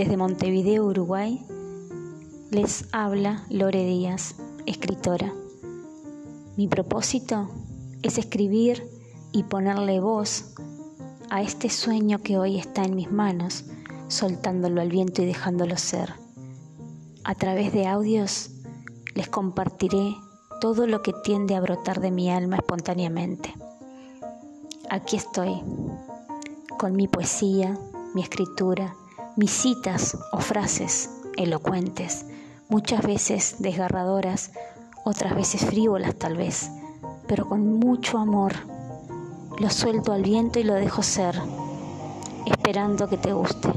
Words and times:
Desde 0.00 0.16
Montevideo, 0.16 0.86
Uruguay, 0.86 1.44
les 2.50 2.86
habla 2.90 3.44
Lore 3.50 3.84
Díaz, 3.84 4.34
escritora. 4.64 5.34
Mi 6.56 6.68
propósito 6.68 7.50
es 8.00 8.16
escribir 8.16 8.82
y 9.30 9.42
ponerle 9.42 10.00
voz 10.00 10.54
a 11.28 11.42
este 11.42 11.68
sueño 11.68 12.22
que 12.22 12.38
hoy 12.38 12.58
está 12.58 12.82
en 12.84 12.96
mis 12.96 13.12
manos, 13.12 13.66
soltándolo 14.08 14.80
al 14.80 14.88
viento 14.88 15.20
y 15.20 15.26
dejándolo 15.26 15.76
ser. 15.76 16.14
A 17.22 17.34
través 17.34 17.70
de 17.74 17.86
audios 17.86 18.52
les 19.14 19.28
compartiré 19.28 20.16
todo 20.62 20.86
lo 20.86 21.02
que 21.02 21.12
tiende 21.22 21.56
a 21.56 21.60
brotar 21.60 22.00
de 22.00 22.10
mi 22.10 22.30
alma 22.30 22.56
espontáneamente. 22.56 23.52
Aquí 24.88 25.16
estoy, 25.16 25.60
con 26.78 26.96
mi 26.96 27.06
poesía, 27.06 27.78
mi 28.14 28.22
escritura, 28.22 28.96
visitas 29.40 30.18
o 30.32 30.38
frases 30.38 31.10
elocuentes, 31.36 32.26
muchas 32.68 33.02
veces 33.02 33.56
desgarradoras, 33.58 34.52
otras 35.04 35.34
veces 35.34 35.64
frívolas 35.64 36.14
tal 36.14 36.36
vez, 36.36 36.70
pero 37.26 37.48
con 37.48 37.72
mucho 37.72 38.18
amor. 38.18 38.52
Lo 39.58 39.70
suelto 39.70 40.12
al 40.12 40.22
viento 40.22 40.60
y 40.60 40.64
lo 40.64 40.74
dejo 40.74 41.02
ser, 41.02 41.40
esperando 42.46 43.08
que 43.08 43.16
te 43.16 43.32
guste. 43.32 43.72